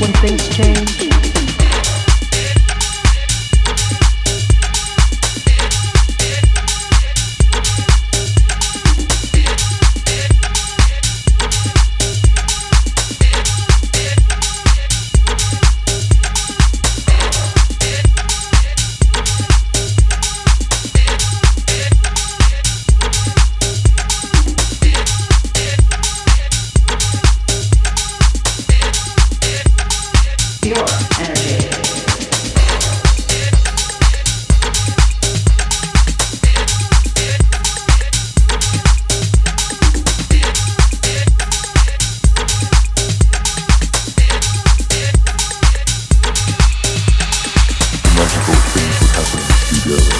[0.00, 1.25] when things change?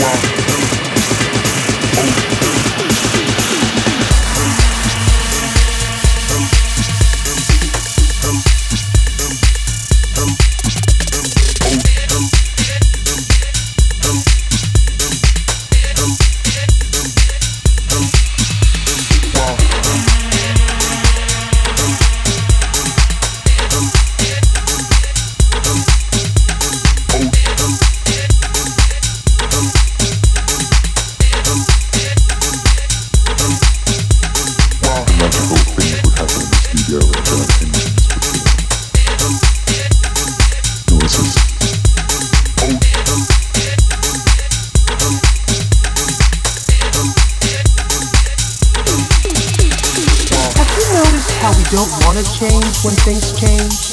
[0.00, 0.39] wall.
[51.70, 53.89] Don't want to change when things change?